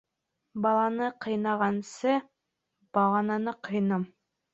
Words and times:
Баланы 0.65 1.09
ҡыйнағансы, 1.25 2.15
бағананы 2.99 3.55
ҡыйна. 3.69 4.01